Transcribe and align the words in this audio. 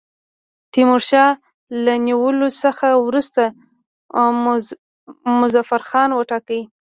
تیمورشاه 0.73 1.31
له 1.83 1.93
نیولو 2.05 2.47
څخه 2.61 2.87
وروسته 3.07 3.41
مظفرخان 5.39 6.09
وټاکی. 6.13 6.61